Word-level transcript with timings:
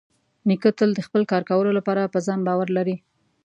نیکه 0.47 0.69
تل 0.77 0.89
د 0.95 0.99
خپل 1.07 1.21
کار 1.31 1.43
کولو 1.49 1.71
لپاره 1.77 2.11
په 2.13 2.19
ځان 2.27 2.39
باور 2.47 2.67
لري. 2.77 2.95